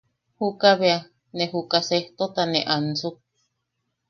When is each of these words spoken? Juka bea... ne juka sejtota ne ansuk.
Juka 0.37 0.71
bea... 0.79 0.99
ne 1.35 1.45
juka 1.51 1.77
sejtota 1.89 2.43
ne 2.51 2.59
ansuk. 2.75 3.15